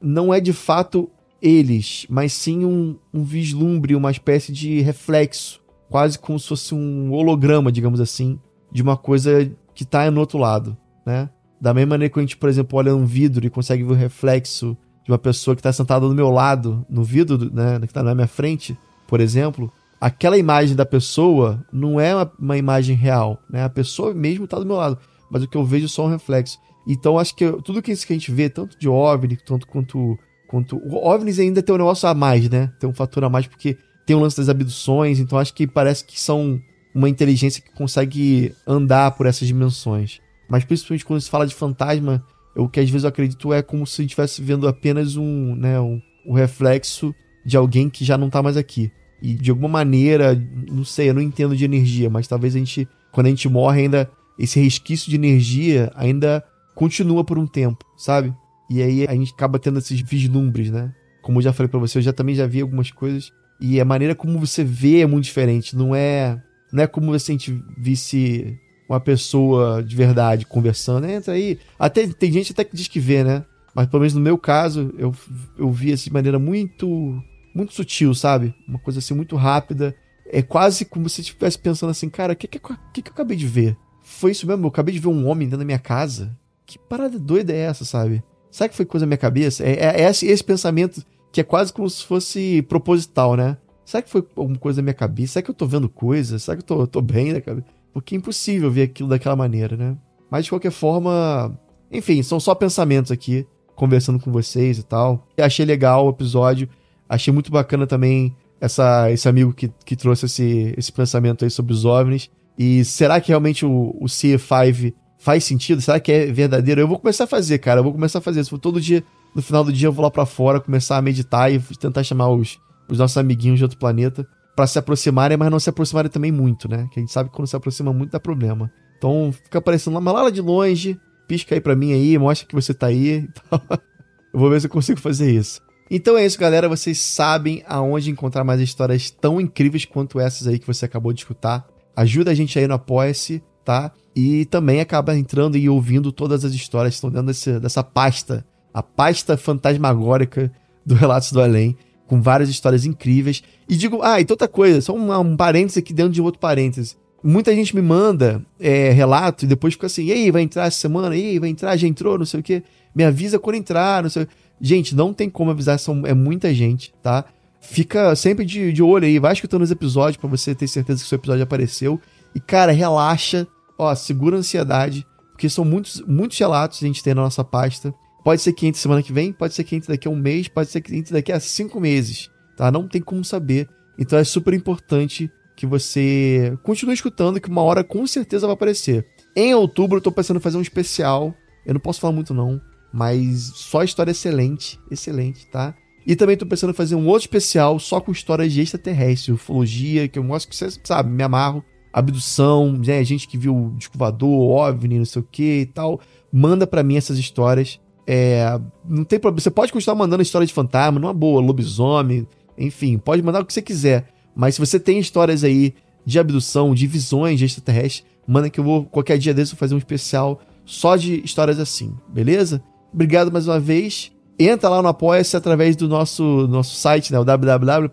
[0.00, 1.08] não é de fato
[1.40, 7.12] eles, mas sim um, um vislumbre, uma espécie de reflexo, quase como se fosse um
[7.12, 8.38] holograma, digamos assim,
[8.70, 11.30] de uma coisa que está no outro lado, né?
[11.60, 13.96] Da mesma maneira que a gente, por exemplo, olha um vidro e consegue ver o
[13.96, 18.02] reflexo de uma pessoa que está sentada do meu lado, no vidro, né, que está
[18.02, 18.76] na minha frente,
[19.06, 19.72] por exemplo,
[20.02, 23.62] aquela imagem da pessoa não é uma, uma imagem real, né?
[23.62, 24.98] A pessoa mesmo está do meu lado,
[25.30, 26.58] mas o que eu vejo é só um reflexo.
[26.88, 31.06] Então acho que tudo que a gente vê, tanto de OVNI, tanto quanto quanto o
[31.06, 32.72] OVNIs ainda tem um negócio a mais, né?
[32.80, 36.04] Tem um fator a mais porque tem o lance das abduções, então acho que parece
[36.04, 36.60] que são
[36.92, 40.20] uma inteligência que consegue andar por essas dimensões.
[40.48, 42.26] Mas principalmente quando se fala de fantasma,
[42.56, 46.02] o que às vezes eu acredito é como se estivesse vendo apenas um, né, um,
[46.26, 47.14] um reflexo
[47.46, 48.90] de alguém que já não tá mais aqui.
[49.22, 50.34] E de alguma maneira,
[50.68, 53.82] não sei, eu não entendo de energia, mas talvez a gente quando a gente morre
[53.82, 56.42] ainda esse resquício de energia ainda
[56.74, 58.34] continua por um tempo, sabe?
[58.68, 60.92] E aí a gente acaba tendo esses vislumbres, né?
[61.22, 63.84] Como eu já falei para você, eu já também já vi algumas coisas e a
[63.84, 66.42] maneira como você vê é muito diferente, não é
[66.72, 68.58] não é como se a gente visse
[68.88, 71.58] uma pessoa de verdade conversando, entra aí.
[71.78, 73.44] Até tem gente até que diz que vê, né?
[73.74, 75.14] Mas pelo menos no meu caso, eu,
[75.56, 77.22] eu vi assim de maneira muito
[77.54, 78.54] muito sutil, sabe?
[78.66, 79.94] Uma coisa assim muito rápida.
[80.26, 83.36] É quase como se estivesse pensando assim, cara, o que, que, que, que eu acabei
[83.36, 83.76] de ver?
[84.00, 84.64] Foi isso mesmo?
[84.64, 86.36] Eu acabei de ver um homem dentro da minha casa?
[86.64, 88.22] Que parada doida é essa, sabe?
[88.50, 89.64] Sabe que foi coisa da minha cabeça?
[89.64, 93.56] É, é, é esse, esse pensamento que é quase como se fosse proposital, né?
[93.84, 95.34] Será que foi alguma coisa da minha cabeça?
[95.34, 96.42] Será que eu tô vendo coisas?
[96.42, 97.64] Será que eu tô, tô bem, né, cara?
[97.92, 99.96] Porque é impossível ver aquilo daquela maneira, né?
[100.30, 101.58] Mas de qualquer forma,
[101.90, 105.26] enfim, são só pensamentos aqui, conversando com vocês e tal.
[105.36, 106.68] E achei legal o episódio.
[107.12, 111.74] Achei muito bacana também essa, esse amigo que, que trouxe esse, esse pensamento aí sobre
[111.74, 112.30] os OVNIs.
[112.58, 115.82] E será que realmente o, o CE5 faz sentido?
[115.82, 116.80] Será que é verdadeiro?
[116.80, 117.80] Eu vou começar a fazer, cara.
[117.80, 118.56] Eu vou começar a fazer isso.
[118.56, 119.04] Todo dia,
[119.34, 122.30] no final do dia, eu vou lá para fora, começar a meditar e tentar chamar
[122.30, 122.58] os,
[122.88, 126.66] os nossos amiguinhos de outro planeta para se aproximarem, mas não se aproximarem também muito,
[126.66, 126.88] né?
[126.90, 128.72] Que a gente sabe que quando se aproxima muito dá problema.
[128.96, 130.98] Então fica aparecendo lá, mas lá de longe,
[131.28, 133.28] pisca aí pra mim aí, mostra que você tá aí.
[134.32, 135.60] eu vou ver se eu consigo fazer isso.
[135.94, 136.70] Então é isso, galera.
[136.70, 141.20] Vocês sabem aonde encontrar mais histórias tão incríveis quanto essas aí que você acabou de
[141.20, 141.68] escutar.
[141.94, 143.92] Ajuda a gente aí no Apoia-se, tá?
[144.16, 148.42] E também acaba entrando e ouvindo todas as histórias que estão dentro desse, dessa pasta,
[148.72, 150.50] a pasta fantasmagórica
[150.84, 151.76] do Relatos do Além,
[152.06, 153.42] com várias histórias incríveis.
[153.68, 156.96] E digo, ah, e outra coisa, só um, um parênteses aqui dentro de outro parênteses.
[157.22, 160.78] Muita gente me manda é, relato e depois fica assim, e aí, vai entrar essa
[160.78, 161.14] semana?
[161.14, 161.76] E aí, vai entrar?
[161.76, 162.16] Já entrou?
[162.16, 162.62] Não sei o quê.
[162.94, 164.32] Me avisa quando entrar, não sei o quê.
[164.64, 167.24] Gente, não tem como avisar, são, é muita gente, tá?
[167.60, 171.08] Fica sempre de, de olho aí, vai escutando os episódios para você ter certeza que
[171.08, 172.00] seu episódio apareceu.
[172.32, 173.44] E, cara, relaxa,
[173.76, 177.42] ó, segura a ansiedade, porque são muitos, muitos relatos que a gente tem na nossa
[177.42, 177.92] pasta.
[178.24, 180.46] Pode ser que entre semana que vem, pode ser que entre daqui a um mês,
[180.46, 182.70] pode ser que entre daqui a cinco meses, tá?
[182.70, 183.68] Não tem como saber.
[183.98, 189.04] Então é super importante que você continue escutando, que uma hora com certeza vai aparecer.
[189.34, 191.34] Em outubro eu tô pensando em fazer um especial.
[191.66, 192.60] Eu não posso falar muito não,
[192.92, 195.74] mas só história excelente, excelente, tá?
[196.06, 200.08] E também tô pensando em fazer um outro especial só com histórias de extraterrestre, ufologia,
[200.08, 201.64] que eu mostro que você sabe, me amarro.
[201.92, 206.00] Abdução, né, gente que viu descovador, OVNI, não sei o que e tal.
[206.32, 207.78] Manda para mim essas histórias.
[208.06, 209.40] É, não tem problema.
[209.40, 212.26] Você pode continuar mandando história de fantasma, numa boa, lobisomem,
[212.58, 214.08] enfim, pode mandar o que você quiser.
[214.34, 215.74] Mas se você tem histórias aí
[216.04, 219.60] de abdução, de visões de extraterrestres, manda que eu vou, qualquer dia desse, eu vou
[219.60, 222.62] fazer um especial só de histórias assim, beleza?
[222.92, 224.12] Obrigado mais uma vez.
[224.38, 227.18] Entra lá no Apoia-se através do nosso, nosso site, né?
[227.18, 227.92] O www.apoia.se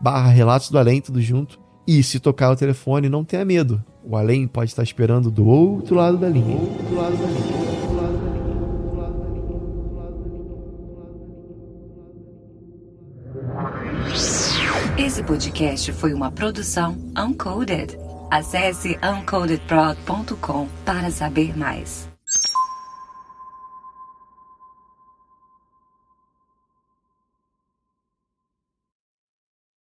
[0.00, 1.58] barra Relatos do Além, tudo junto.
[1.86, 3.84] E se tocar o telefone, não tenha medo.
[4.04, 6.56] O Além pode estar esperando do outro lado da linha.
[6.56, 7.60] Outro lado da linha.
[14.98, 17.98] Esse podcast foi uma produção Uncoded.
[18.30, 22.09] Acesse uncodedprod.com para saber mais.